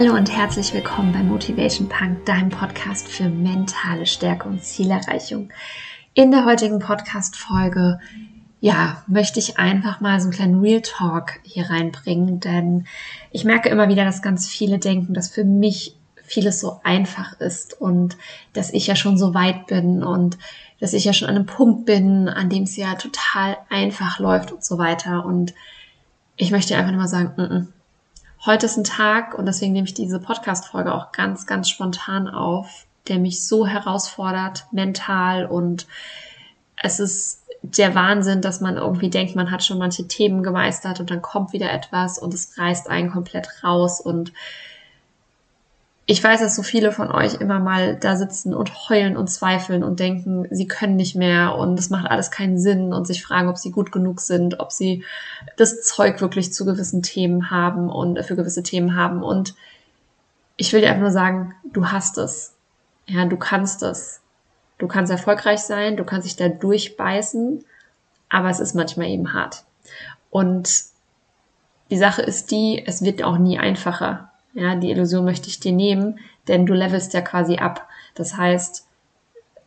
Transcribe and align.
Hallo 0.00 0.14
und 0.14 0.34
herzlich 0.34 0.72
willkommen 0.72 1.12
bei 1.12 1.22
Motivation 1.22 1.86
Punk, 1.86 2.24
deinem 2.24 2.48
Podcast 2.48 3.06
für 3.06 3.28
mentale 3.28 4.06
Stärke 4.06 4.48
und 4.48 4.64
Zielerreichung. 4.64 5.50
In 6.14 6.30
der 6.30 6.46
heutigen 6.46 6.78
Podcast-Folge, 6.78 8.00
ja, 8.60 9.04
möchte 9.06 9.40
ich 9.40 9.58
einfach 9.58 10.00
mal 10.00 10.18
so 10.18 10.28
einen 10.28 10.32
kleinen 10.32 10.60
Real 10.62 10.80
Talk 10.80 11.32
hier 11.42 11.68
reinbringen, 11.68 12.40
denn 12.40 12.86
ich 13.30 13.44
merke 13.44 13.68
immer 13.68 13.90
wieder, 13.90 14.06
dass 14.06 14.22
ganz 14.22 14.48
viele 14.48 14.78
denken, 14.78 15.12
dass 15.12 15.28
für 15.28 15.44
mich 15.44 15.94
vieles 16.24 16.60
so 16.60 16.80
einfach 16.82 17.38
ist 17.38 17.78
und 17.78 18.16
dass 18.54 18.72
ich 18.72 18.86
ja 18.86 18.96
schon 18.96 19.18
so 19.18 19.34
weit 19.34 19.66
bin 19.66 20.02
und 20.02 20.38
dass 20.80 20.94
ich 20.94 21.04
ja 21.04 21.12
schon 21.12 21.28
an 21.28 21.36
einem 21.36 21.44
Punkt 21.44 21.84
bin, 21.84 22.26
an 22.30 22.48
dem 22.48 22.62
es 22.62 22.74
ja 22.74 22.94
total 22.94 23.58
einfach 23.68 24.18
läuft 24.18 24.50
und 24.50 24.64
so 24.64 24.78
weiter. 24.78 25.26
Und 25.26 25.52
ich 26.38 26.52
möchte 26.52 26.74
einfach 26.74 26.90
nur 26.90 27.02
mal 27.02 27.06
sagen, 27.06 27.34
mm 27.36 27.40
-mm, 27.40 27.66
Heute 28.46 28.64
ist 28.64 28.78
ein 28.78 28.84
Tag 28.84 29.34
und 29.34 29.44
deswegen 29.44 29.74
nehme 29.74 29.86
ich 29.86 29.92
diese 29.92 30.18
Podcast-Folge 30.18 30.94
auch 30.94 31.12
ganz, 31.12 31.46
ganz 31.46 31.68
spontan 31.68 32.26
auf, 32.26 32.86
der 33.06 33.18
mich 33.18 33.46
so 33.46 33.66
herausfordert, 33.66 34.64
mental 34.72 35.44
und 35.44 35.86
es 36.82 37.00
ist 37.00 37.42
der 37.60 37.94
Wahnsinn, 37.94 38.40
dass 38.40 38.62
man 38.62 38.78
irgendwie 38.78 39.10
denkt, 39.10 39.36
man 39.36 39.50
hat 39.50 39.62
schon 39.62 39.76
manche 39.76 40.08
Themen 40.08 40.42
gemeistert 40.42 41.00
und 41.00 41.10
dann 41.10 41.20
kommt 41.20 41.52
wieder 41.52 41.70
etwas 41.70 42.18
und 42.18 42.32
es 42.32 42.56
reißt 42.56 42.88
einen 42.88 43.10
komplett 43.10 43.62
raus 43.62 44.00
und 44.00 44.32
ich 46.06 46.22
weiß, 46.24 46.40
dass 46.40 46.56
so 46.56 46.62
viele 46.62 46.90
von 46.90 47.10
euch 47.10 47.34
immer 47.34 47.60
mal 47.60 47.96
da 47.96 48.16
sitzen 48.16 48.52
und 48.52 48.88
heulen 48.88 49.16
und 49.16 49.28
zweifeln 49.28 49.84
und 49.84 50.00
denken, 50.00 50.48
sie 50.50 50.66
können 50.66 50.96
nicht 50.96 51.14
mehr 51.14 51.54
und 51.54 51.78
es 51.78 51.88
macht 51.88 52.10
alles 52.10 52.30
keinen 52.30 52.58
Sinn 52.58 52.92
und 52.92 53.06
sich 53.06 53.22
fragen, 53.22 53.48
ob 53.48 53.58
sie 53.58 53.70
gut 53.70 53.92
genug 53.92 54.20
sind, 54.20 54.58
ob 54.58 54.72
sie 54.72 55.04
das 55.56 55.82
Zeug 55.82 56.20
wirklich 56.20 56.52
zu 56.52 56.64
gewissen 56.64 57.02
Themen 57.02 57.50
haben 57.50 57.88
und 57.88 58.24
für 58.24 58.34
gewisse 58.34 58.64
Themen 58.64 58.96
haben. 58.96 59.22
Und 59.22 59.54
ich 60.56 60.72
will 60.72 60.80
dir 60.80 60.88
einfach 60.88 61.02
nur 61.02 61.12
sagen, 61.12 61.54
du 61.72 61.86
hast 61.86 62.18
es. 62.18 62.54
Ja, 63.06 63.24
du 63.26 63.36
kannst 63.36 63.82
es. 63.82 64.20
Du 64.78 64.88
kannst 64.88 65.12
erfolgreich 65.12 65.60
sein, 65.60 65.96
du 65.96 66.04
kannst 66.04 66.26
dich 66.26 66.36
da 66.36 66.48
durchbeißen, 66.48 67.64
aber 68.30 68.48
es 68.48 68.60
ist 68.60 68.74
manchmal 68.74 69.08
eben 69.08 69.32
hart. 69.32 69.64
Und 70.30 70.84
die 71.90 71.98
Sache 71.98 72.22
ist 72.22 72.50
die, 72.50 72.82
es 72.84 73.02
wird 73.02 73.22
auch 73.22 73.36
nie 73.36 73.58
einfacher. 73.58 74.29
Ja, 74.54 74.74
die 74.74 74.90
Illusion 74.90 75.24
möchte 75.24 75.48
ich 75.48 75.60
dir 75.60 75.72
nehmen, 75.72 76.18
denn 76.48 76.66
du 76.66 76.74
levelst 76.74 77.14
ja 77.14 77.20
quasi 77.20 77.56
ab. 77.56 77.88
Das 78.14 78.36
heißt, 78.36 78.86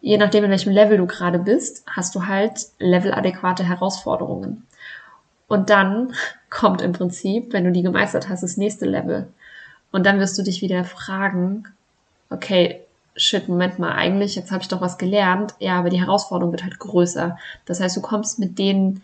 je 0.01 0.17
nachdem, 0.17 0.43
in 0.43 0.51
welchem 0.51 0.73
Level 0.73 0.97
du 0.97 1.07
gerade 1.07 1.39
bist, 1.39 1.85
hast 1.87 2.13
du 2.15 2.27
halt 2.27 2.67
leveladäquate 2.79 3.63
Herausforderungen. 3.63 4.67
Und 5.47 5.69
dann 5.69 6.13
kommt 6.49 6.81
im 6.81 6.91
Prinzip, 6.91 7.53
wenn 7.53 7.63
du 7.63 7.71
die 7.71 7.81
gemeistert 7.81 8.29
hast, 8.29 8.43
das 8.43 8.57
nächste 8.57 8.85
Level. 8.85 9.27
Und 9.91 10.05
dann 10.05 10.19
wirst 10.19 10.37
du 10.37 10.43
dich 10.43 10.61
wieder 10.61 10.83
fragen, 10.83 11.65
okay, 12.29 12.81
shit, 13.15 13.47
Moment 13.47 13.79
mal, 13.79 13.93
eigentlich, 13.93 14.35
jetzt 14.35 14.51
habe 14.51 14.61
ich 14.61 14.67
doch 14.67 14.81
was 14.81 14.97
gelernt. 14.97 15.53
Ja, 15.59 15.79
aber 15.79 15.89
die 15.89 15.99
Herausforderung 16.01 16.51
wird 16.51 16.63
halt 16.63 16.79
größer. 16.79 17.37
Das 17.65 17.79
heißt, 17.79 17.95
du 17.95 18.01
kommst 18.01 18.39
mit 18.39 18.57
den 18.59 19.01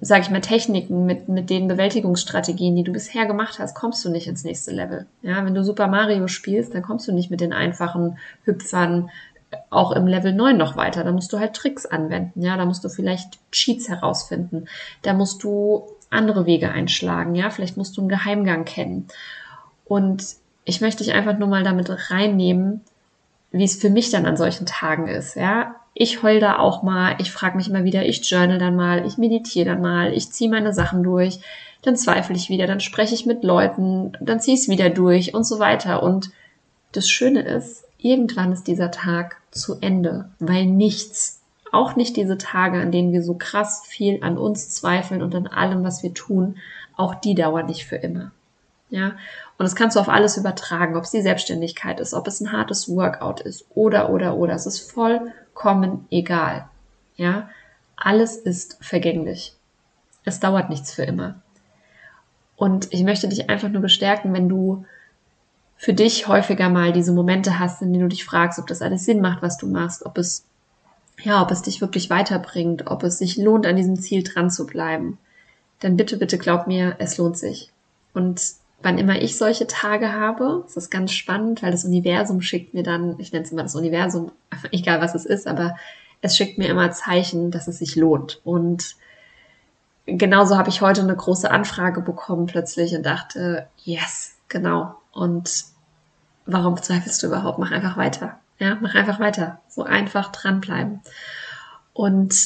sage 0.00 0.22
ich 0.22 0.30
mal, 0.30 0.40
Techniken, 0.40 1.06
mit, 1.06 1.28
mit 1.28 1.50
den 1.50 1.68
Bewältigungsstrategien, 1.68 2.76
die 2.76 2.84
du 2.84 2.92
bisher 2.92 3.26
gemacht 3.26 3.58
hast, 3.58 3.74
kommst 3.74 4.04
du 4.04 4.10
nicht 4.10 4.26
ins 4.26 4.44
nächste 4.44 4.70
Level. 4.70 5.06
Ja, 5.22 5.44
wenn 5.44 5.54
du 5.54 5.64
Super 5.64 5.88
Mario 5.88 6.28
spielst, 6.28 6.74
dann 6.74 6.82
kommst 6.82 7.08
du 7.08 7.12
nicht 7.12 7.30
mit 7.30 7.40
den 7.40 7.52
einfachen 7.52 8.18
Hüpfern 8.44 9.10
auch 9.70 9.92
im 9.92 10.06
Level 10.06 10.32
9 10.32 10.56
noch 10.56 10.76
weiter. 10.76 11.04
Da 11.04 11.12
musst 11.12 11.32
du 11.32 11.38
halt 11.38 11.54
Tricks 11.54 11.86
anwenden. 11.86 12.42
Ja, 12.42 12.56
da 12.56 12.64
musst 12.64 12.84
du 12.84 12.88
vielleicht 12.88 13.38
Cheats 13.52 13.88
herausfinden. 13.88 14.66
Da 15.02 15.12
musst 15.12 15.42
du 15.42 15.86
andere 16.10 16.46
Wege 16.46 16.70
einschlagen. 16.70 17.34
Ja, 17.34 17.50
vielleicht 17.50 17.76
musst 17.76 17.96
du 17.96 18.02
einen 18.02 18.08
Geheimgang 18.08 18.64
kennen. 18.64 19.08
Und 19.84 20.24
ich 20.64 20.80
möchte 20.80 21.04
dich 21.04 21.14
einfach 21.14 21.38
nur 21.38 21.48
mal 21.48 21.62
damit 21.62 22.10
reinnehmen, 22.10 22.80
wie 23.52 23.64
es 23.64 23.76
für 23.76 23.90
mich 23.90 24.10
dann 24.10 24.26
an 24.26 24.36
solchen 24.36 24.66
Tagen 24.66 25.08
ist. 25.08 25.36
Ja, 25.36 25.76
ich 25.98 26.22
heul 26.22 26.40
da 26.40 26.58
auch 26.58 26.82
mal, 26.82 27.16
ich 27.20 27.32
frage 27.32 27.56
mich 27.56 27.70
immer 27.70 27.84
wieder, 27.84 28.04
ich 28.04 28.28
journal 28.30 28.58
dann 28.58 28.76
mal, 28.76 29.06
ich 29.06 29.16
meditiere 29.16 29.64
dann 29.64 29.80
mal, 29.80 30.12
ich 30.12 30.30
ziehe 30.30 30.50
meine 30.50 30.74
Sachen 30.74 31.02
durch, 31.02 31.40
dann 31.80 31.96
zweifle 31.96 32.36
ich 32.36 32.50
wieder, 32.50 32.66
dann 32.66 32.80
spreche 32.80 33.14
ich 33.14 33.24
mit 33.24 33.42
Leuten, 33.42 34.12
dann 34.20 34.38
ziehe 34.38 34.54
ich 34.54 34.64
es 34.64 34.68
wieder 34.68 34.90
durch 34.90 35.32
und 35.32 35.44
so 35.44 35.58
weiter. 35.58 36.02
Und 36.02 36.30
das 36.92 37.08
Schöne 37.08 37.40
ist, 37.40 37.84
irgendwann 37.96 38.52
ist 38.52 38.66
dieser 38.66 38.90
Tag 38.90 39.40
zu 39.50 39.78
Ende, 39.80 40.28
weil 40.38 40.66
nichts, 40.66 41.40
auch 41.72 41.96
nicht 41.96 42.18
diese 42.18 42.36
Tage, 42.36 42.78
an 42.78 42.92
denen 42.92 43.14
wir 43.14 43.22
so 43.22 43.32
krass 43.32 43.82
viel 43.86 44.22
an 44.22 44.36
uns 44.36 44.68
zweifeln 44.68 45.22
und 45.22 45.34
an 45.34 45.46
allem, 45.46 45.82
was 45.82 46.02
wir 46.02 46.12
tun, 46.12 46.56
auch 46.94 47.14
die 47.14 47.34
dauern 47.34 47.66
nicht 47.66 47.86
für 47.86 47.96
immer. 47.96 48.32
Ja, 48.88 49.16
und 49.58 49.64
das 49.64 49.74
kannst 49.74 49.96
du 49.96 50.00
auf 50.00 50.08
alles 50.08 50.36
übertragen, 50.36 50.96
ob 50.96 51.04
es 51.04 51.10
die 51.10 51.22
Selbstständigkeit 51.22 51.98
ist, 51.98 52.14
ob 52.14 52.28
es 52.28 52.40
ein 52.40 52.52
hartes 52.52 52.88
Workout 52.88 53.40
ist 53.40 53.66
oder, 53.74 54.10
oder, 54.10 54.36
oder. 54.36 54.54
Es 54.54 54.66
ist 54.66 54.90
vollkommen 54.90 56.06
egal. 56.10 56.68
Ja, 57.16 57.48
alles 57.96 58.36
ist 58.36 58.78
vergänglich. 58.80 59.56
Es 60.24 60.40
dauert 60.40 60.68
nichts 60.70 60.92
für 60.92 61.02
immer. 61.02 61.36
Und 62.56 62.92
ich 62.92 63.02
möchte 63.02 63.28
dich 63.28 63.50
einfach 63.50 63.68
nur 63.68 63.82
bestärken, 63.82 64.32
wenn 64.32 64.48
du 64.48 64.84
für 65.76 65.92
dich 65.92 66.26
häufiger 66.26 66.68
mal 66.68 66.92
diese 66.92 67.12
Momente 67.12 67.58
hast, 67.58 67.82
in 67.82 67.92
denen 67.92 68.04
du 68.04 68.08
dich 68.08 68.24
fragst, 68.24 68.58
ob 68.58 68.66
das 68.66 68.82
alles 68.82 69.04
Sinn 69.04 69.20
macht, 69.20 69.42
was 69.42 69.58
du 69.58 69.66
machst, 69.66 70.06
ob 70.06 70.16
es, 70.16 70.44
ja, 71.22 71.42
ob 71.42 71.50
es 71.50 71.62
dich 71.62 71.80
wirklich 71.80 72.08
weiterbringt, 72.08 72.86
ob 72.86 73.02
es 73.02 73.18
sich 73.18 73.36
lohnt, 73.36 73.66
an 73.66 73.76
diesem 73.76 73.96
Ziel 73.96 74.22
dran 74.22 74.50
zu 74.50 74.66
bleiben. 74.66 75.18
Dann 75.80 75.96
bitte, 75.96 76.16
bitte 76.16 76.38
glaub 76.38 76.66
mir, 76.66 76.96
es 76.98 77.18
lohnt 77.18 77.36
sich. 77.36 77.72
Und 78.14 78.40
wann 78.86 78.98
immer 78.98 79.20
ich 79.20 79.36
solche 79.36 79.66
Tage 79.66 80.12
habe, 80.12 80.62
ist 80.64 80.76
das 80.76 80.90
ganz 80.90 81.12
spannend, 81.12 81.60
weil 81.60 81.72
das 81.72 81.84
Universum 81.84 82.40
schickt 82.40 82.72
mir 82.72 82.84
dann, 82.84 83.18
ich 83.18 83.32
nenne 83.32 83.44
es 83.44 83.50
immer 83.50 83.64
das 83.64 83.74
Universum, 83.74 84.30
egal 84.70 85.00
was 85.00 85.16
es 85.16 85.26
ist, 85.26 85.48
aber 85.48 85.76
es 86.22 86.36
schickt 86.36 86.56
mir 86.56 86.68
immer 86.68 86.92
Zeichen, 86.92 87.50
dass 87.50 87.66
es 87.66 87.78
sich 87.78 87.96
lohnt. 87.96 88.40
Und 88.44 88.94
genauso 90.06 90.56
habe 90.56 90.68
ich 90.68 90.82
heute 90.82 91.00
eine 91.00 91.16
große 91.16 91.50
Anfrage 91.50 92.00
bekommen 92.00 92.46
plötzlich 92.46 92.94
und 92.94 93.04
dachte, 93.04 93.66
yes, 93.82 94.36
genau. 94.48 94.94
Und 95.12 95.64
warum 96.46 96.80
zweifelst 96.80 97.24
du 97.24 97.26
überhaupt? 97.26 97.58
Mach 97.58 97.72
einfach 97.72 97.96
weiter. 97.96 98.38
Ja, 98.60 98.78
mach 98.80 98.94
einfach 98.94 99.18
weiter. 99.18 99.60
So 99.68 99.82
einfach 99.82 100.30
dranbleiben. 100.30 101.00
Und 101.92 102.36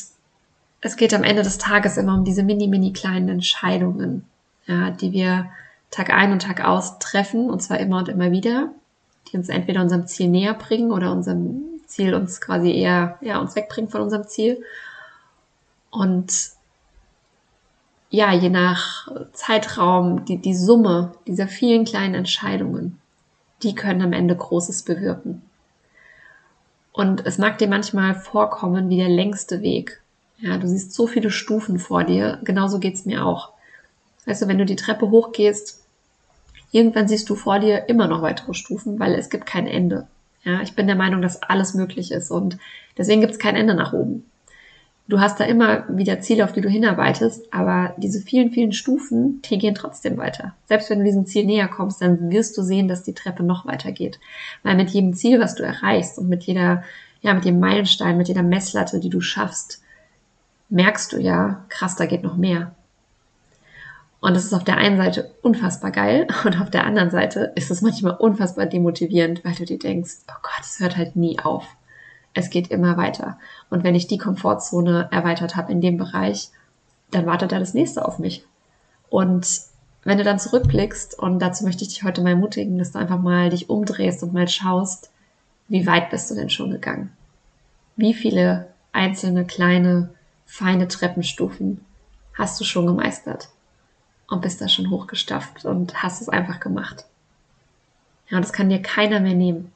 es 0.81 0.97
geht 0.97 1.13
am 1.13 1.23
Ende 1.23 1.43
des 1.43 1.59
Tages 1.59 1.99
immer 1.99 2.15
um 2.15 2.25
diese 2.25 2.43
mini, 2.45 2.67
mini 2.67 2.95
kleinen 2.95 3.29
Entscheidungen, 3.29 4.25
ja, 4.67 4.91
die 4.91 5.13
wir 5.13 5.51
Tag 5.91 6.11
ein 6.11 6.33
und 6.33 6.43
Tag 6.43 6.65
aus 6.65 6.99
treffen, 6.99 7.51
und 7.51 7.61
zwar 7.61 7.79
immer 7.79 7.99
und 7.99 8.09
immer 8.09 8.31
wieder, 8.31 8.73
die 9.29 9.37
uns 9.37 9.49
entweder 9.49 9.83
unserem 9.83 10.07
Ziel 10.07 10.29
näher 10.29 10.55
bringen 10.55 10.93
oder 10.93 11.13
unserem 11.13 11.63
Ziel 11.87 12.15
uns 12.15 12.41
quasi 12.41 12.71
eher, 12.71 13.19
ja, 13.21 13.41
uns 13.41 13.57
wegbringen 13.57 13.91
von 13.91 14.01
unserem 14.01 14.27
Ziel. 14.27 14.63
Und 15.91 16.33
ja, 18.11 18.33
je 18.33 18.49
nach 18.49 19.09
Zeitraum, 19.33 20.25
die, 20.25 20.39
die 20.39 20.55
Summe 20.55 21.13
dieser 21.27 21.49
vielen 21.49 21.85
kleinen 21.85 22.15
Entscheidungen, 22.15 23.01
die 23.63 23.75
können 23.75 24.03
am 24.03 24.13
Ende 24.13 24.37
Großes 24.37 24.83
bewirken. 24.83 25.43
Und 26.93 27.25
es 27.27 27.39
mag 27.39 27.59
dir 27.59 27.69
manchmal 27.69 28.15
vorkommen 28.15 28.89
wie 28.89 28.97
der 28.97 29.09
längste 29.09 29.63
Weg. 29.63 30.01
Ja, 30.39 30.57
du 30.57 30.67
siehst 30.67 30.93
so 30.93 31.07
viele 31.07 31.31
Stufen 31.31 31.79
vor 31.79 32.05
dir. 32.05 32.39
Genauso 32.45 32.79
geht's 32.79 33.05
mir 33.05 33.25
auch. 33.25 33.51
Weißt 34.27 34.43
du, 34.43 34.49
wenn 34.49 34.59
du 34.59 34.65
die 34.65 34.77
Treppe 34.77 35.11
hochgehst, 35.11 35.80
irgendwann 36.73 37.09
siehst 37.09 37.29
du 37.29 37.35
vor 37.35 37.59
dir 37.59 37.89
immer 37.89 38.07
noch 38.07 38.23
weitere 38.23 38.55
Stufen, 38.55 38.99
weil 38.99 39.15
es 39.15 39.31
gibt 39.31 39.47
kein 39.47 39.67
Ende. 39.67 40.07
Ja, 40.43 40.63
ich 40.63 40.75
bin 40.75 40.87
der 40.87 40.97
Meinung, 40.97 41.21
dass 41.21 41.43
alles 41.43 41.75
möglich 41.75 42.13
ist 42.13 42.31
und 42.31 42.59
deswegen 42.97 43.21
gibt 43.21 43.33
es 43.33 43.39
kein 43.39 43.57
Ende 43.57 43.75
nach 43.75 43.93
oben. 43.93 44.25
Du 45.11 45.19
hast 45.19 45.41
da 45.41 45.45
immer 45.45 45.85
wieder 45.89 46.21
Ziele, 46.21 46.45
auf 46.45 46.53
die 46.53 46.61
du 46.61 46.69
hinarbeitest, 46.69 47.53
aber 47.53 47.95
diese 47.97 48.21
vielen, 48.21 48.53
vielen 48.53 48.73
Stufen, 48.73 49.43
die 49.43 49.59
gehen 49.59 49.75
trotzdem 49.75 50.17
weiter. 50.17 50.55
Selbst 50.67 50.89
wenn 50.89 51.01
du 51.01 51.05
diesem 51.05 51.27
Ziel 51.27 51.47
näher 51.47 51.67
kommst, 51.67 52.01
dann 52.01 52.31
wirst 52.31 52.57
du 52.57 52.63
sehen, 52.63 52.87
dass 52.87 53.03
die 53.03 53.13
Treppe 53.13 53.43
noch 53.43 53.67
weiter 53.67 53.91
geht. 53.91 54.21
Weil 54.63 54.77
mit 54.77 54.91
jedem 54.91 55.13
Ziel, 55.15 55.41
was 55.41 55.57
du 55.57 55.65
erreichst 55.65 56.17
und 56.17 56.29
mit 56.29 56.45
jeder, 56.45 56.85
ja, 57.23 57.35
mit 57.35 57.45
jedem 57.45 57.59
Meilenstein, 57.59 58.19
mit 58.19 58.29
jeder 58.29 58.45
Messlatte, 58.45 59.01
die 59.01 59.11
du 59.11 59.21
schaffst, 59.21 59.83
merkst 60.69 61.13
du 61.13 61.19
ja, 61.19 61.65
krass, 61.71 61.97
da 61.97 62.07
geht 62.07 62.23
noch 62.23 62.37
mehr. 62.37 62.73
Und 64.21 64.35
das 64.35 64.45
ist 64.45 64.53
auf 64.53 64.65
der 64.65 64.77
einen 64.77 64.99
Seite 64.99 65.35
unfassbar 65.43 65.91
geil 65.91 66.27
und 66.45 66.61
auf 66.61 66.71
der 66.71 66.85
anderen 66.85 67.11
Seite 67.11 67.53
ist 67.55 67.71
es 67.71 67.83
manchmal 67.83 68.17
unfassbar 68.17 68.67
demotivierend, 68.67 69.45
weil 69.45 69.55
du 69.55 69.65
dir 69.65 69.79
denkst, 69.79 70.19
oh 70.29 70.41
Gott, 70.43 70.61
es 70.63 70.81
hört 70.81 70.97
halt 70.97 71.17
nie 71.17 71.39
auf. 71.39 71.65
Es 72.33 72.51
geht 72.51 72.71
immer 72.71 72.97
weiter. 72.97 73.39
Und 73.71 73.83
wenn 73.83 73.95
ich 73.95 74.07
die 74.07 74.19
Komfortzone 74.19 75.09
erweitert 75.11 75.57
habe 75.57 75.73
in 75.73 75.81
dem 75.81 75.97
Bereich, 75.97 76.51
dann 77.11 77.27
wartet 77.27 77.51
da 77.51 77.59
das 77.59 77.75
nächste 77.75 78.07
auf 78.07 78.19
mich. 78.19 78.45
Und 79.09 79.47
wenn 80.05 80.19
du 80.19 80.25
dann 80.25 80.39
zurückblickst, 80.39 81.19
und 81.19 81.41
dazu 81.41 81.65
möchte 81.65 81.83
ich 81.83 81.89
dich 81.89 82.05
heute 82.05 82.23
mal 82.23 82.31
ermutigen, 82.31 82.79
dass 82.79 82.93
du 82.93 82.99
einfach 82.99 83.19
mal 83.19 83.51
dich 83.51 83.69
umdrehst 83.69 84.23
und 84.23 84.33
mal 84.33 84.49
schaust, 84.49 85.11
wie 85.69 85.87
weit 85.87 86.11
bist 86.11 86.31
du 86.31 86.35
denn 86.35 86.51
schon 86.51 86.71
gegangen? 86.71 87.11
Wie 87.97 88.15
viele 88.15 88.69
einzelne 88.93 89.45
kleine, 89.45 90.11
feine 90.47 90.89
Treppenstufen 90.89 91.85
hast 92.35 92.61
du 92.61 92.65
schon 92.65 92.87
gemeistert? 92.87 93.49
Und 94.31 94.41
bist 94.41 94.61
da 94.61 94.69
schon 94.69 94.91
hochgestafft 94.91 95.65
und 95.65 96.03
hast 96.03 96.23
es 96.23 96.29
einfach 96.29 96.61
gemacht. 96.61 97.05
Ja, 98.29 98.39
und 98.39 98.45
das 98.45 98.53
kann 98.53 98.71
dir 98.71 98.81
keiner 98.81 99.21
mehr 99.21 99.35
nehmen. 99.35 99.73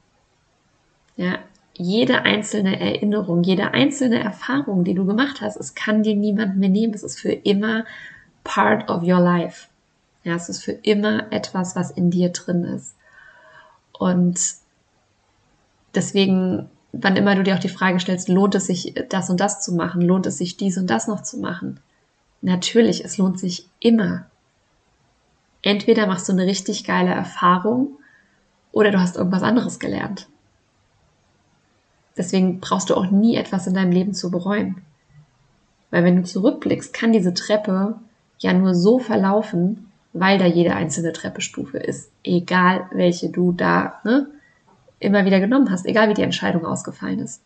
Ja, 1.17 1.39
jede 1.73 2.21
einzelne 2.21 2.79
Erinnerung, 2.79 3.43
jede 3.43 3.71
einzelne 3.73 4.19
Erfahrung, 4.19 4.85
die 4.85 4.93
du 4.93 5.05
gemacht 5.05 5.41
hast, 5.41 5.57
es 5.57 5.75
kann 5.75 6.03
dir 6.03 6.15
niemand 6.15 6.57
mehr 6.57 6.69
nehmen. 6.69 6.93
Es 6.93 7.03
ist 7.03 7.19
für 7.19 7.33
immer 7.33 7.85
part 8.45 8.89
of 8.89 9.03
your 9.03 9.19
life. 9.19 9.67
Ja, 10.23 10.35
es 10.35 10.47
ist 10.47 10.63
für 10.63 10.71
immer 10.71 11.31
etwas, 11.31 11.75
was 11.75 11.91
in 11.91 12.09
dir 12.09 12.29
drin 12.29 12.63
ist. 12.63 12.95
Und 13.91 14.39
deswegen, 15.93 16.69
wann 16.93 17.17
immer 17.17 17.35
du 17.35 17.43
dir 17.43 17.55
auch 17.55 17.59
die 17.59 17.69
Frage 17.69 17.99
stellst, 17.99 18.29
lohnt 18.29 18.55
es 18.55 18.67
sich, 18.67 18.95
das 19.09 19.29
und 19.29 19.39
das 19.41 19.61
zu 19.61 19.73
machen? 19.73 20.01
Lohnt 20.01 20.25
es 20.25 20.37
sich, 20.37 20.55
dies 20.55 20.77
und 20.77 20.89
das 20.89 21.07
noch 21.07 21.23
zu 21.23 21.39
machen? 21.39 21.81
Natürlich, 22.41 23.03
es 23.03 23.17
lohnt 23.17 23.39
sich 23.39 23.67
immer. 23.79 24.25
Entweder 25.65 26.05
machst 26.05 26.29
du 26.29 26.31
eine 26.31 26.45
richtig 26.45 26.83
geile 26.83 27.09
Erfahrung 27.09 27.97
oder 28.71 28.91
du 28.91 28.99
hast 28.99 29.15
irgendwas 29.15 29.41
anderes 29.41 29.79
gelernt. 29.79 30.27
Deswegen 32.15 32.59
brauchst 32.59 32.91
du 32.91 32.95
auch 32.95 33.09
nie 33.09 33.35
etwas 33.35 33.65
in 33.65 33.73
deinem 33.73 33.91
Leben 33.91 34.13
zu 34.13 34.29
bereuen. 34.29 34.83
Weil 35.89 36.03
wenn 36.03 36.17
du 36.17 36.23
zurückblickst, 36.23 36.93
kann 36.93 37.13
diese 37.13 37.33
Treppe 37.33 37.95
ja 38.37 38.53
nur 38.53 38.75
so 38.75 38.99
verlaufen, 38.99 39.91
weil 40.13 40.37
da 40.37 40.45
jede 40.45 40.75
einzelne 40.75 41.13
Treppestufe 41.13 41.79
ist. 41.79 42.11
Egal 42.23 42.87
welche 42.91 43.29
du 43.29 43.51
da 43.51 43.99
ne, 44.03 44.27
immer 44.99 45.25
wieder 45.25 45.39
genommen 45.39 45.71
hast, 45.71 45.87
egal 45.87 46.09
wie 46.09 46.13
die 46.13 46.21
Entscheidung 46.21 46.63
ausgefallen 46.63 47.17
ist. 47.17 47.41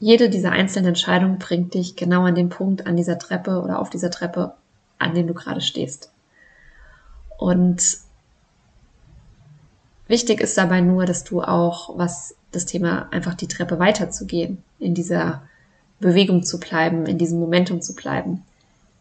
Jede 0.00 0.28
dieser 0.28 0.52
einzelnen 0.52 0.88
Entscheidungen 0.88 1.38
bringt 1.38 1.72
dich 1.72 1.96
genau 1.96 2.24
an 2.24 2.34
den 2.34 2.50
Punkt 2.50 2.86
an 2.86 2.94
dieser 2.94 3.18
Treppe 3.18 3.62
oder 3.62 3.78
auf 3.78 3.88
dieser 3.88 4.10
Treppe, 4.10 4.52
an 4.98 5.14
dem 5.14 5.26
du 5.26 5.32
gerade 5.32 5.62
stehst. 5.62 6.12
Und 7.38 7.98
wichtig 10.08 10.40
ist 10.40 10.58
dabei 10.58 10.82
nur, 10.82 11.06
dass 11.06 11.24
du 11.24 11.40
auch, 11.40 11.96
was 11.96 12.34
das 12.50 12.66
Thema 12.66 13.08
einfach 13.10 13.34
die 13.34 13.48
Treppe 13.48 13.78
weiterzugehen, 13.78 14.62
in 14.78 14.94
dieser 14.94 15.42
Bewegung 16.00 16.42
zu 16.42 16.60
bleiben, 16.60 17.06
in 17.06 17.16
diesem 17.16 17.40
Momentum 17.40 17.80
zu 17.80 17.94
bleiben, 17.94 18.42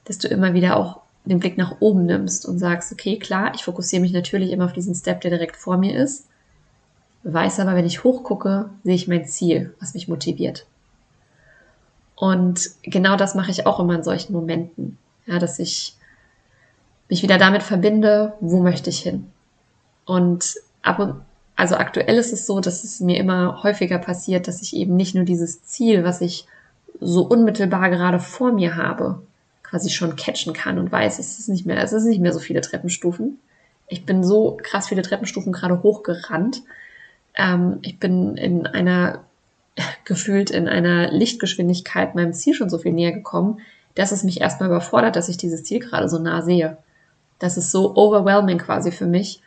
dass 0.06 0.20
du 0.20 0.28
immer 0.28 0.54
wieder 0.54 0.78
auch 0.78 1.02
den 1.26 1.40
Blick 1.40 1.58
nach 1.58 1.78
oben 1.82 2.06
nimmst 2.06 2.46
und 2.46 2.60
sagst, 2.60 2.92
okay, 2.94 3.18
klar, 3.20 3.54
ich 3.56 3.64
fokussiere 3.64 4.02
mich 4.02 4.14
natürlich 4.14 4.52
immer 4.52 4.66
auf 4.66 4.74
diesen 4.74 4.96
Step, 4.96 5.22
der 5.22 5.32
direkt 5.32 5.58
vor 5.58 5.78
mir 5.78 6.00
ist, 6.02 6.28
weiß 7.24 7.60
aber, 7.60 7.76
wenn 7.76 7.86
ich 7.86 8.04
hochgucke, 8.04 8.70
sehe 8.84 8.96
ich 8.96 9.08
mein 9.08 9.26
Ziel, 9.26 9.76
was 9.80 9.94
mich 9.94 10.08
motiviert. 10.08 10.66
Und 12.16 12.70
genau 12.84 13.18
das 13.18 13.36
mache 13.36 13.52
ich 13.52 13.66
auch 13.66 13.80
immer 13.80 13.96
in 13.96 14.04
solchen 14.04 14.34
Momenten, 14.34 14.98
ja, 15.26 15.38
dass 15.38 15.60
ich 15.60 15.97
mich 17.10 17.24
wieder 17.24 17.38
damit 17.38 17.64
verbinde, 17.64 18.34
wo 18.40 18.60
möchte 18.60 18.90
ich 18.90 19.00
hin. 19.00 19.32
Und 20.06 20.56
ab 20.82 21.00
und 21.00 21.22
also 21.56 21.76
aktuell 21.76 22.18
ist 22.18 22.34
es 22.34 22.46
so, 22.46 22.60
dass 22.60 22.84
es 22.84 23.00
mir 23.00 23.18
immer 23.18 23.64
häufiger 23.64 23.98
passiert, 23.98 24.48
dass 24.48 24.62
ich 24.62 24.76
eben 24.76 24.96
nicht 24.96 25.16
nur 25.16 25.26
dieses 25.26 25.64
Ziel, 25.64 26.04
was 26.04 26.22
ich 26.22 26.46
so 27.00 27.24
unmittelbar 27.24 27.90
gerade 27.90 28.20
vor 28.20 28.52
mir 28.52 28.76
habe, 28.76 29.22
quasi 29.64 29.90
schon 29.90 30.16
catchen 30.16 30.54
kann 30.54 30.78
und 30.78 30.92
weiß, 30.92 31.18
es 31.20 31.40
ist 31.40 31.50
nicht 31.50 31.66
mehr, 31.66 31.82
es 31.84 31.94
ist 31.94 32.06
nicht 32.06 32.22
mehr 32.22 32.32
so 32.32 32.40
viele 32.40 32.62
Treppenstufen. 32.62 33.40
Ich 33.88 34.06
bin 34.06 34.24
so 34.24 34.58
krass 34.62 34.88
viele 34.88 35.02
Treppenstufen 35.02 35.52
gerade 35.52 35.82
hochgerannt. 35.82 36.62
Ähm, 37.36 37.80
ich 37.82 38.00
bin 38.00 38.38
in 38.38 38.68
einer, 38.68 39.24
gefühlt 40.06 40.52
in 40.52 40.68
einer 40.68 41.12
Lichtgeschwindigkeit 41.12 42.14
meinem 42.14 42.34
Ziel 42.34 42.54
schon 42.54 42.70
so 42.70 42.78
viel 42.78 42.94
näher 42.94 43.14
gekommen, 43.14 43.62
dass 43.96 44.12
es 44.12 44.24
mich 44.24 44.42
erstmal 44.42 44.70
überfordert, 44.70 45.16
dass 45.16 45.28
ich 45.28 45.38
dieses 45.38 45.64
Ziel 45.64 45.80
gerade 45.80 46.08
so 46.08 46.20
nah 46.20 46.44
sehe. 46.44 46.78
Das 47.40 47.58
ist 47.58 47.72
so 47.72 47.96
overwhelming 47.96 48.58
quasi 48.58 48.92
für 48.92 49.06
mich. 49.06 49.42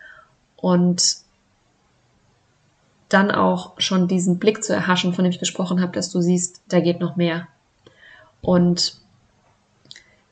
Und 0.57 1.17
dann 3.09 3.31
auch 3.31 3.73
schon 3.79 4.09
diesen 4.09 4.39
Blick 4.39 4.63
zu 4.63 4.73
erhaschen, 4.73 5.13
von 5.13 5.25
dem 5.25 5.33
ich 5.33 5.39
gesprochen 5.39 5.81
habe, 5.81 5.93
dass 5.93 6.11
du 6.11 6.21
siehst, 6.21 6.63
da 6.69 6.81
geht 6.81 7.01
noch 7.01 7.17
mehr. 7.17 7.49
Und 8.41 8.97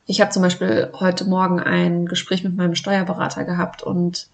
ich 0.06 0.20
habe 0.20 0.31
zum 0.31 0.43
Beispiel 0.43 0.90
heute 0.99 1.25
Morgen 1.26 1.60
ein 1.60 2.06
Gespräch 2.06 2.44
mit 2.44 2.56
meinem 2.56 2.75
Steuerberater 2.75 3.44
gehabt 3.44 3.82
und 3.82 4.28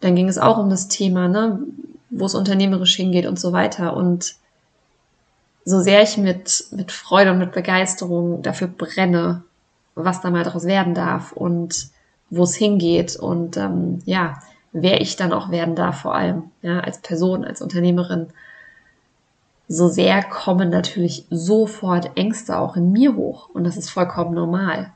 dann 0.00 0.14
ging 0.14 0.28
es 0.28 0.38
auch 0.38 0.58
um 0.58 0.70
das 0.70 0.88
Thema, 0.88 1.28
ne, 1.28 1.58
wo 2.10 2.26
es 2.26 2.34
unternehmerisch 2.34 2.94
hingeht 2.94 3.26
und 3.26 3.38
so 3.38 3.52
weiter. 3.52 3.96
Und 3.96 4.36
so 5.64 5.80
sehr 5.80 6.02
ich 6.02 6.16
mit, 6.16 6.66
mit 6.70 6.92
Freude 6.92 7.32
und 7.32 7.38
mit 7.38 7.52
Begeisterung 7.52 8.42
dafür 8.42 8.68
brenne, 8.68 9.42
was 9.94 10.20
da 10.20 10.30
mal 10.30 10.44
daraus 10.44 10.64
werden 10.64 10.94
darf 10.94 11.32
und 11.32 11.88
wo 12.30 12.42
es 12.42 12.54
hingeht 12.54 13.16
und 13.16 13.56
ähm, 13.56 14.00
ja, 14.04 14.40
wer 14.72 15.00
ich 15.00 15.16
dann 15.16 15.32
auch 15.32 15.50
werden 15.50 15.74
darf, 15.74 16.00
vor 16.00 16.14
allem, 16.14 16.50
ja, 16.62 16.80
als 16.80 17.00
Person, 17.00 17.44
als 17.44 17.62
Unternehmerin, 17.62 18.28
so 19.68 19.88
sehr 19.88 20.22
kommen 20.22 20.70
natürlich 20.70 21.26
sofort 21.30 22.16
Ängste 22.16 22.58
auch 22.58 22.76
in 22.76 22.92
mir 22.92 23.16
hoch. 23.16 23.48
Und 23.52 23.64
das 23.64 23.76
ist 23.76 23.90
vollkommen 23.90 24.34
normal. 24.34 24.92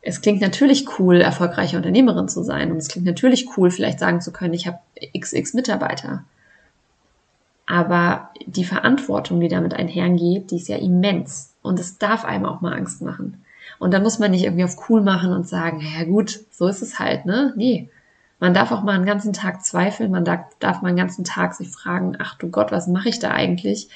Es 0.00 0.20
klingt 0.20 0.40
natürlich 0.40 0.98
cool, 0.98 1.20
erfolgreiche 1.20 1.76
Unternehmerin 1.76 2.28
zu 2.28 2.42
sein. 2.42 2.72
Und 2.72 2.78
es 2.78 2.88
klingt 2.88 3.06
natürlich 3.06 3.56
cool, 3.56 3.70
vielleicht 3.70 4.00
sagen 4.00 4.20
zu 4.20 4.32
können, 4.32 4.54
ich 4.54 4.66
habe 4.66 4.78
XX 5.16 5.54
Mitarbeiter. 5.54 6.24
Aber 7.66 8.30
die 8.46 8.64
Verantwortung, 8.64 9.40
die 9.40 9.48
damit 9.48 9.74
einhergeht, 9.74 10.50
die 10.50 10.56
ist 10.56 10.68
ja 10.68 10.76
immens. 10.76 11.54
Und 11.62 11.78
es 11.80 11.98
darf 11.98 12.24
einem 12.24 12.46
auch 12.46 12.60
mal 12.60 12.74
Angst 12.74 13.02
machen. 13.02 13.44
Und 13.78 13.92
dann 13.92 14.02
muss 14.02 14.18
man 14.18 14.30
nicht 14.30 14.44
irgendwie 14.44 14.64
auf 14.64 14.88
cool 14.88 15.02
machen 15.02 15.32
und 15.32 15.48
sagen, 15.48 15.80
ja 15.80 16.04
gut, 16.04 16.40
so 16.50 16.66
ist 16.66 16.82
es 16.82 16.98
halt, 16.98 17.26
ne? 17.26 17.52
Nee. 17.56 17.90
Man 18.38 18.52
darf 18.52 18.70
auch 18.70 18.82
mal 18.82 18.94
einen 18.94 19.06
ganzen 19.06 19.32
Tag 19.32 19.64
zweifeln, 19.64 20.10
man 20.10 20.24
darf, 20.24 20.40
darf 20.58 20.82
mal 20.82 20.88
einen 20.88 20.98
ganzen 20.98 21.24
Tag 21.24 21.54
sich 21.54 21.70
fragen, 21.70 22.16
ach 22.18 22.34
du 22.34 22.50
Gott, 22.50 22.70
was 22.70 22.86
mache 22.86 23.08
ich 23.08 23.18
da 23.18 23.30
eigentlich? 23.30 23.88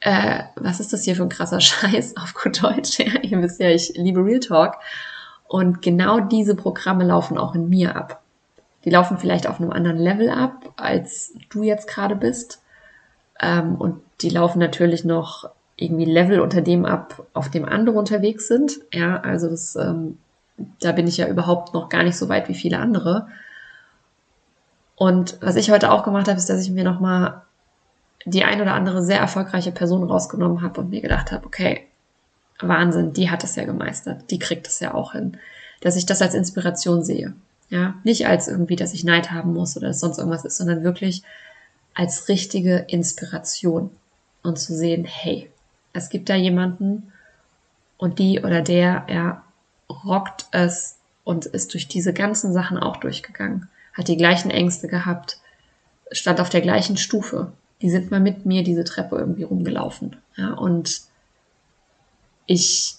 Äh, 0.00 0.44
was 0.54 0.78
ist 0.78 0.92
das 0.92 1.02
hier 1.02 1.16
für 1.16 1.24
ein 1.24 1.28
krasser 1.28 1.60
Scheiß 1.60 2.16
auf 2.16 2.34
gut 2.34 2.62
Deutsch? 2.62 2.98
Ja, 2.98 3.20
ihr 3.22 3.42
wisst 3.42 3.60
ja, 3.60 3.70
ich 3.70 3.92
liebe 3.96 4.24
Real 4.24 4.40
Talk. 4.40 4.76
Und 5.48 5.82
genau 5.82 6.20
diese 6.20 6.54
Programme 6.54 7.04
laufen 7.04 7.38
auch 7.38 7.54
in 7.54 7.68
mir 7.68 7.96
ab. 7.96 8.22
Die 8.84 8.90
laufen 8.90 9.18
vielleicht 9.18 9.48
auf 9.48 9.60
einem 9.60 9.72
anderen 9.72 9.98
Level 9.98 10.30
ab, 10.30 10.72
als 10.76 11.34
du 11.50 11.62
jetzt 11.62 11.88
gerade 11.88 12.14
bist. 12.14 12.62
Ähm, 13.40 13.74
und 13.76 14.00
die 14.20 14.30
laufen 14.30 14.58
natürlich 14.58 15.04
noch 15.04 15.50
irgendwie 15.76 16.06
Level 16.06 16.40
unter 16.40 16.62
dem 16.62 16.84
ab, 16.84 17.26
auf 17.34 17.50
dem 17.50 17.64
andere 17.66 17.98
unterwegs 17.98 18.48
sind. 18.48 18.78
Ja, 18.92 19.20
also 19.20 19.48
das, 19.48 19.76
ähm, 19.76 20.18
da 20.80 20.92
bin 20.92 21.06
ich 21.06 21.18
ja 21.18 21.28
überhaupt 21.28 21.74
noch 21.74 21.88
gar 21.88 22.02
nicht 22.02 22.16
so 22.16 22.28
weit 22.28 22.48
wie 22.48 22.54
viele 22.54 22.78
andere. 22.78 23.28
Und 24.96 25.36
was 25.42 25.56
ich 25.56 25.70
heute 25.70 25.92
auch 25.92 26.02
gemacht 26.02 26.28
habe, 26.28 26.38
ist, 26.38 26.48
dass 26.48 26.62
ich 26.62 26.70
mir 26.70 26.84
nochmal 26.84 27.42
die 28.24 28.44
ein 28.44 28.60
oder 28.60 28.74
andere 28.74 29.04
sehr 29.04 29.20
erfolgreiche 29.20 29.70
Person 29.70 30.02
rausgenommen 30.02 30.62
habe 30.62 30.80
und 30.80 30.90
mir 30.90 31.02
gedacht 31.02 31.30
habe, 31.30 31.46
okay, 31.46 31.82
Wahnsinn, 32.60 33.12
die 33.12 33.30
hat 33.30 33.44
es 33.44 33.54
ja 33.56 33.64
gemeistert, 33.64 34.30
die 34.30 34.38
kriegt 34.38 34.66
es 34.66 34.80
ja 34.80 34.94
auch 34.94 35.12
hin. 35.12 35.36
Dass 35.82 35.96
ich 35.96 36.06
das 36.06 36.22
als 36.22 36.34
Inspiration 36.34 37.04
sehe. 37.04 37.34
Ja, 37.68 37.94
nicht 38.02 38.26
als 38.26 38.48
irgendwie, 38.48 38.76
dass 38.76 38.94
ich 38.94 39.04
Neid 39.04 39.32
haben 39.32 39.52
muss 39.52 39.76
oder 39.76 39.88
dass 39.88 40.00
sonst 40.00 40.18
irgendwas 40.18 40.44
ist, 40.44 40.56
sondern 40.56 40.84
wirklich 40.84 41.22
als 41.94 42.28
richtige 42.28 42.86
Inspiration 42.88 43.90
und 44.42 44.58
zu 44.58 44.74
sehen, 44.74 45.04
hey, 45.04 45.50
es 45.96 46.08
gibt 46.08 46.28
da 46.28 46.34
jemanden 46.34 47.12
und 47.96 48.18
die 48.18 48.40
oder 48.40 48.62
der, 48.62 49.06
ja, 49.08 49.42
rockt 49.88 50.46
es 50.52 50.98
und 51.24 51.46
ist 51.46 51.74
durch 51.74 51.88
diese 51.88 52.12
ganzen 52.12 52.52
Sachen 52.52 52.78
auch 52.78 52.98
durchgegangen 52.98 53.68
hat 53.96 54.08
die 54.08 54.16
gleichen 54.16 54.50
Ängste 54.50 54.88
gehabt, 54.88 55.38
stand 56.12 56.40
auf 56.40 56.50
der 56.50 56.60
gleichen 56.60 56.96
Stufe. 56.96 57.52
Die 57.82 57.90
sind 57.90 58.10
mal 58.10 58.20
mit 58.20 58.46
mir 58.46 58.62
diese 58.62 58.84
Treppe 58.84 59.16
irgendwie 59.16 59.42
rumgelaufen. 59.42 60.16
Ja, 60.36 60.52
und 60.52 61.00
ich, 62.46 62.96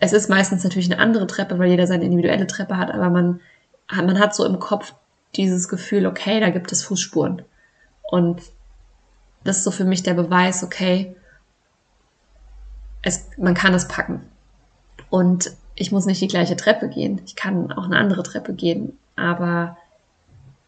es 0.00 0.12
ist 0.12 0.28
meistens 0.28 0.64
natürlich 0.64 0.90
eine 0.90 1.00
andere 1.00 1.26
Treppe, 1.26 1.58
weil 1.58 1.70
jeder 1.70 1.86
seine 1.86 2.04
individuelle 2.04 2.46
Treppe 2.46 2.76
hat, 2.76 2.90
aber 2.90 3.08
man, 3.08 3.40
man 3.90 4.18
hat 4.18 4.34
so 4.34 4.44
im 4.44 4.58
Kopf 4.58 4.94
dieses 5.36 5.68
Gefühl, 5.68 6.06
okay, 6.06 6.40
da 6.40 6.50
gibt 6.50 6.72
es 6.72 6.82
Fußspuren. 6.82 7.42
Und 8.10 8.42
das 9.44 9.58
ist 9.58 9.64
so 9.64 9.70
für 9.70 9.84
mich 9.84 10.02
der 10.02 10.14
Beweis, 10.14 10.64
okay, 10.64 11.14
es, 13.06 13.28
man 13.38 13.54
kann 13.54 13.72
es 13.72 13.86
packen. 13.86 14.20
Und 15.10 15.52
ich 15.76 15.92
muss 15.92 16.06
nicht 16.06 16.20
die 16.20 16.26
gleiche 16.26 16.56
Treppe 16.56 16.88
gehen. 16.88 17.20
Ich 17.24 17.36
kann 17.36 17.70
auch 17.72 17.84
eine 17.84 17.98
andere 17.98 18.24
Treppe 18.24 18.52
gehen. 18.52 18.98
Aber 19.14 19.76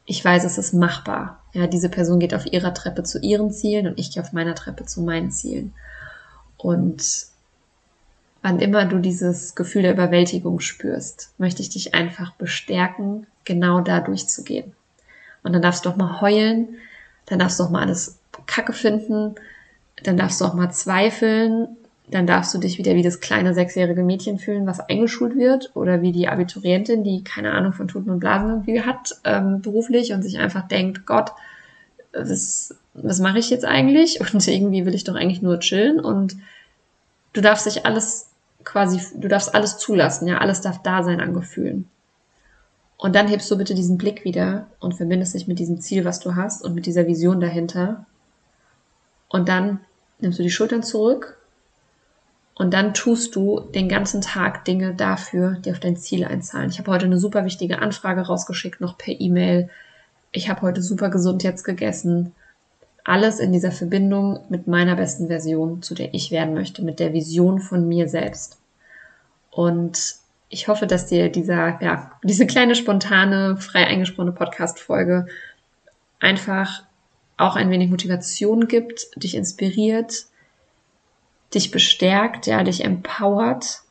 ich 0.07 0.25
weiß, 0.25 0.45
es 0.45 0.57
ist 0.57 0.73
machbar. 0.73 1.43
Ja, 1.53 1.67
diese 1.67 1.89
Person 1.89 2.21
geht 2.21 2.35
auf 2.35 2.47
ihrer 2.47 2.73
Treppe 2.73 3.03
zu 3.03 3.19
ihren 3.19 3.51
Zielen 3.51 3.89
und 3.89 3.99
ich 3.99 4.13
gehe 4.13 4.23
auf 4.23 4.33
meiner 4.33 4.55
Treppe 4.55 4.87
zu 4.87 5.03
meinen 5.03 5.33
Zielen. 5.33 5.75
Und 6.57 7.27
wann 8.43 8.61
immer 8.61 8.85
du 8.85 8.99
dieses 8.99 9.57
Gefühl 9.57 9.83
der 9.83 9.95
Überwältigung 9.95 10.61
spürst, 10.61 11.33
möchte 11.39 11.63
ich 11.63 11.71
dich 11.71 11.95
einfach 11.95 12.33
bestärken, 12.35 13.27
genau 13.45 13.81
da 13.81 14.01
durchzugehen. 14.01 14.73
Und 15.43 15.55
dann 15.55 15.63
darfst 15.63 15.85
du 15.85 15.91
auch 15.91 15.97
mal 15.97 16.21
heulen, 16.21 16.77
dann 17.27 17.41
darfst 17.41 17.59
du 17.59 17.65
auch 17.65 17.71
mal 17.71 17.83
alles 17.83 18.19
Kacke 18.47 18.73
finden, 18.73 19.35
dann 20.05 20.17
darfst 20.17 20.41
du 20.41 20.45
auch 20.45 20.55
mal 20.55 20.71
zweifeln, 20.71 21.77
dann 22.11 22.27
darfst 22.27 22.55
du 22.55 22.59
dich 22.59 22.79
wieder 22.79 22.95
wie 22.95 23.03
das 23.03 23.21
kleine 23.21 23.53
sechsjährige 23.53 24.03
Mädchen 24.03 24.39
fühlen, 24.39 24.67
was 24.67 24.81
eingeschult 24.81 25.37
wird, 25.37 25.71
oder 25.75 26.01
wie 26.01 26.13
die 26.13 26.29
Abiturientin, 26.29 27.05
die 27.05 27.23
keine 27.23 27.53
Ahnung 27.53 27.73
von 27.73 27.89
Tuten 27.89 28.11
und 28.11 28.21
Blasen 28.21 28.51
irgendwie 28.51 28.83
hat, 28.83 29.21
ähm, 29.25 29.61
beruflich 29.61 30.13
und 30.13 30.23
sich 30.23 30.39
einfach 30.39 30.67
denkt, 30.69 31.07
Gott, 31.07 31.33
was, 32.13 32.75
was 32.95 33.21
mache 33.21 33.39
ich 33.39 33.51
jetzt 33.51 33.65
eigentlich? 33.65 34.21
Und 34.33 34.47
irgendwie 34.49 34.87
will 34.87 34.95
ich 34.95 35.05
doch 35.05 35.15
eigentlich 35.15 35.43
nur 35.43 35.61
chillen. 35.61 36.01
Und 36.01 36.37
du 37.35 37.41
darfst 37.41 37.67
dich 37.67 37.85
alles 37.85 38.31
quasi, 38.65 39.01
du 39.15 39.29
darfst 39.29 39.55
alles 39.55 39.79
zulassen, 39.79 40.27
ja, 40.27 40.39
alles 40.39 40.63
darf 40.63 40.83
da 40.83 41.03
sein 41.03 41.21
an 41.21 41.35
Gefühlen. 41.35 41.87
Und 42.97 43.15
dann 43.15 43.29
hebst 43.29 43.51
du 43.51 43.57
bitte 43.57 43.75
diesen 43.75 43.97
Blick 43.97 44.25
wieder 44.25 44.67
und 44.81 44.95
verbindest 44.95 45.35
dich 45.35 45.47
mit 45.47 45.59
diesem 45.59 45.81
Ziel, 45.81 46.05
was 46.05 46.19
du 46.19 46.35
hast 46.35 46.65
und 46.65 46.75
mit 46.75 46.87
dieser 46.87 47.07
Vision 47.07 47.41
dahinter. 47.41 48.07
Und 49.29 49.49
dann 49.49 49.81
nimmst 50.19 50.39
du 50.39 50.43
die 50.43 50.51
Schultern 50.51 50.83
zurück 50.83 51.38
und 52.59 52.75
dann 52.75 52.93
tust 52.93 53.37
du 53.37 53.61
den 53.61 53.89
ganzen 53.89 54.21
Tag 54.21 54.65
Dinge 54.65 54.93
dafür, 54.93 55.57
die 55.65 55.71
auf 55.71 55.79
dein 55.79 55.97
Ziel 55.97 56.25
einzahlen. 56.25 56.71
Ich 56.71 56.81
habe 56.81 56.91
heute 56.91 57.07
eine 57.07 57.19
super 57.19 57.45
wichtige 57.45 57.79
Anfrage 57.79 58.23
rausgeschickt, 58.23 58.81
noch 58.81 58.99
per 58.99 59.19
E-Mail. 59.19 59.71
Ich 60.33 60.51
habe 60.51 60.63
heute 60.63 60.83
super 60.83 61.09
gesund 61.09 61.45
jetzt 61.45 61.63
gegessen. 61.63 62.33
Alles 63.05 63.39
in 63.39 63.53
dieser 63.53 63.71
Verbindung 63.71 64.41
mit 64.49 64.67
meiner 64.67 64.97
besten 64.97 65.29
Version, 65.29 65.83
zu 65.83 65.95
der 65.95 66.13
ich 66.15 66.33
werden 66.33 66.53
möchte, 66.53 66.83
mit 66.83 66.99
der 66.99 67.13
Vision 67.13 67.61
von 67.61 67.87
mir 67.87 68.09
selbst. 68.09 68.59
Und 69.53 70.17
ich 70.49 70.67
hoffe, 70.67 70.89
dass 70.89 71.07
dir 71.07 71.29
dieser, 71.31 71.81
ja, 71.81 72.11
diese 72.25 72.47
kleine 72.47 72.75
spontane, 72.75 73.57
frei 73.59 73.87
eingesprochene 73.87 74.33
Podcast-Folge 74.33 75.29
einfach 76.19 76.83
auch 77.37 77.55
ein 77.55 77.71
wenig 77.71 77.89
Motivation 77.89 78.67
gibt, 78.67 79.07
dich 79.15 79.37
inspiriert, 79.37 80.27
dich 81.55 81.71
bestärkt, 81.71 82.47
ja, 82.47 82.63
dich 82.63 82.85
empowert 82.85 83.83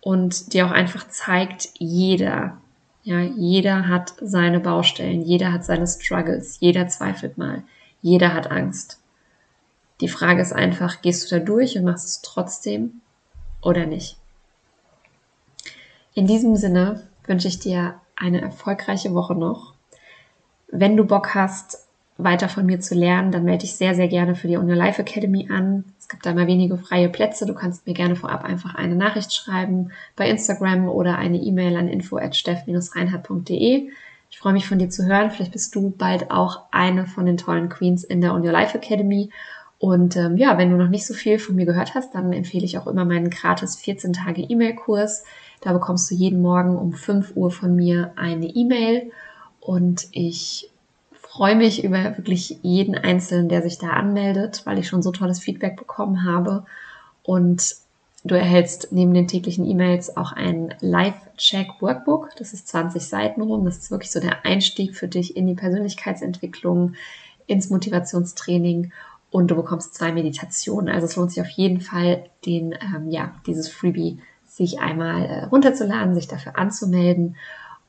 und 0.00 0.52
dir 0.52 0.66
auch 0.66 0.70
einfach 0.70 1.08
zeigt, 1.08 1.70
jeder, 1.78 2.58
ja, 3.02 3.20
jeder 3.20 3.88
hat 3.88 4.14
seine 4.20 4.60
Baustellen, 4.60 5.22
jeder 5.22 5.52
hat 5.52 5.64
seine 5.64 5.86
Struggles, 5.86 6.58
jeder 6.60 6.88
zweifelt 6.88 7.38
mal, 7.38 7.62
jeder 8.02 8.34
hat 8.34 8.50
Angst. 8.50 9.00
Die 10.00 10.08
Frage 10.08 10.42
ist 10.42 10.52
einfach, 10.52 11.00
gehst 11.00 11.30
du 11.30 11.38
da 11.38 11.44
durch 11.44 11.78
und 11.78 11.84
machst 11.84 12.06
es 12.06 12.22
trotzdem 12.22 13.00
oder 13.62 13.86
nicht? 13.86 14.16
In 16.14 16.26
diesem 16.26 16.56
Sinne 16.56 17.06
wünsche 17.24 17.48
ich 17.48 17.58
dir 17.58 18.00
eine 18.16 18.40
erfolgreiche 18.40 19.14
Woche 19.14 19.34
noch. 19.34 19.74
Wenn 20.68 20.96
du 20.96 21.04
Bock 21.04 21.34
hast, 21.34 21.81
weiter 22.18 22.48
von 22.48 22.66
mir 22.66 22.80
zu 22.80 22.94
lernen, 22.94 23.32
dann 23.32 23.44
melde 23.44 23.62
dich 23.62 23.74
sehr, 23.74 23.94
sehr 23.94 24.08
gerne 24.08 24.34
für 24.34 24.48
die 24.48 24.56
On 24.56 24.68
Your 24.68 24.76
Life 24.76 25.00
Academy 25.00 25.48
an. 25.50 25.84
Es 25.98 26.08
gibt 26.08 26.26
da 26.26 26.34
mal 26.34 26.46
wenige 26.46 26.76
freie 26.76 27.08
Plätze. 27.08 27.46
Du 27.46 27.54
kannst 27.54 27.86
mir 27.86 27.94
gerne 27.94 28.16
vorab 28.16 28.44
einfach 28.44 28.74
eine 28.74 28.94
Nachricht 28.94 29.32
schreiben 29.32 29.92
bei 30.16 30.28
Instagram 30.28 30.88
oder 30.88 31.18
eine 31.18 31.38
E-Mail 31.38 31.76
an 31.76 31.88
info@steff-reinhardt.de. 31.88 33.88
Ich 34.30 34.38
freue 34.38 34.52
mich 34.52 34.66
von 34.66 34.78
dir 34.78 34.88
zu 34.88 35.06
hören. 35.06 35.30
Vielleicht 35.30 35.52
bist 35.52 35.74
du 35.74 35.90
bald 35.90 36.30
auch 36.30 36.62
eine 36.70 37.06
von 37.06 37.26
den 37.26 37.36
tollen 37.36 37.68
Queens 37.68 38.04
in 38.04 38.20
der 38.20 38.34
On 38.34 38.44
Your 38.44 38.52
Life 38.52 38.76
Academy. 38.76 39.30
Und 39.78 40.16
ähm, 40.16 40.36
ja, 40.36 40.58
wenn 40.58 40.70
du 40.70 40.76
noch 40.76 40.88
nicht 40.88 41.06
so 41.06 41.12
viel 41.12 41.38
von 41.38 41.56
mir 41.56 41.66
gehört 41.66 41.94
hast, 41.94 42.14
dann 42.14 42.32
empfehle 42.32 42.64
ich 42.64 42.78
auch 42.78 42.86
immer 42.86 43.04
meinen 43.04 43.30
gratis 43.30 43.76
14 43.76 44.12
Tage 44.12 44.42
E-Mail-Kurs. 44.42 45.24
Da 45.60 45.72
bekommst 45.72 46.10
du 46.10 46.14
jeden 46.14 46.40
Morgen 46.40 46.76
um 46.76 46.92
5 46.92 47.36
Uhr 47.36 47.50
von 47.50 47.74
mir 47.74 48.12
eine 48.16 48.46
E-Mail 48.46 49.10
und 49.60 50.06
ich 50.12 50.71
freue 51.32 51.56
mich 51.56 51.82
über 51.82 52.18
wirklich 52.18 52.58
jeden 52.60 52.94
Einzelnen, 52.94 53.48
der 53.48 53.62
sich 53.62 53.78
da 53.78 53.88
anmeldet, 53.88 54.62
weil 54.66 54.78
ich 54.78 54.86
schon 54.86 55.02
so 55.02 55.12
tolles 55.12 55.40
Feedback 55.40 55.78
bekommen 55.78 56.24
habe. 56.24 56.66
Und 57.22 57.74
du 58.22 58.34
erhältst 58.34 58.88
neben 58.90 59.14
den 59.14 59.28
täglichen 59.28 59.64
E-Mails 59.64 60.14
auch 60.14 60.32
ein 60.32 60.74
Live-Check-Workbook. 60.80 62.36
Das 62.36 62.52
ist 62.52 62.68
20 62.68 63.02
Seiten 63.02 63.40
rum. 63.40 63.64
Das 63.64 63.78
ist 63.78 63.90
wirklich 63.90 64.10
so 64.10 64.20
der 64.20 64.44
Einstieg 64.44 64.94
für 64.94 65.08
dich 65.08 65.34
in 65.34 65.46
die 65.46 65.54
Persönlichkeitsentwicklung, 65.54 66.96
ins 67.46 67.70
Motivationstraining 67.70 68.92
und 69.30 69.50
du 69.50 69.56
bekommst 69.56 69.94
zwei 69.94 70.12
Meditationen. 70.12 70.94
Also 70.94 71.06
es 71.06 71.16
lohnt 71.16 71.30
sich 71.32 71.40
auf 71.40 71.48
jeden 71.48 71.80
Fall, 71.80 72.26
den, 72.44 72.72
ähm, 72.72 73.08
ja, 73.08 73.32
dieses 73.46 73.70
Freebie 73.70 74.18
sich 74.46 74.80
einmal 74.80 75.24
äh, 75.24 75.44
runterzuladen, 75.44 76.14
sich 76.14 76.28
dafür 76.28 76.58
anzumelden 76.58 77.36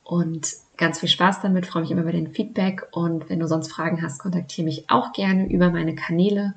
und 0.04 0.52
ganz 0.76 1.00
viel 1.00 1.08
Spaß 1.08 1.40
damit. 1.42 1.66
Freue 1.66 1.82
mich 1.82 1.90
immer 1.90 2.02
über 2.02 2.12
den 2.12 2.28
Feedback 2.28 2.86
und 2.92 3.28
wenn 3.28 3.40
du 3.40 3.48
sonst 3.48 3.72
Fragen 3.72 4.02
hast, 4.02 4.18
kontaktiere 4.18 4.66
mich 4.66 4.90
auch 4.90 5.12
gerne 5.12 5.48
über 5.48 5.70
meine 5.70 5.94
Kanäle. 5.94 6.54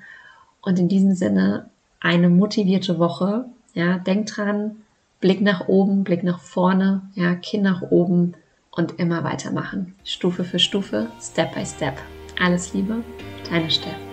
Und 0.62 0.80
in 0.80 0.90
diesem 0.90 1.14
Sinne 1.14 1.70
eine 2.00 2.30
motivierte 2.30 3.00
Woche. 3.00 3.46
Ja, 3.74 3.98
denk 4.00 4.28
dran, 4.28 4.78
Blick 5.20 5.42
nach 5.42 5.68
oben, 5.68 6.04
Blick 6.04 6.24
nach 6.24 6.40
vorne, 6.40 7.04
ja, 7.16 7.36
Kinn 7.36 7.62
nach 7.62 7.82
oben 7.82 8.34
und 8.72 9.00
immer 9.00 9.24
weitermachen. 9.24 9.96
Stufe 10.04 10.44
für 10.44 10.60
Stufe, 10.60 11.08
Step 11.22 11.54
by 11.54 11.66
Step. 11.66 11.96
Alles 12.40 12.74
Liebe, 12.74 13.04
deine 13.50 13.70
Steff. 13.70 14.07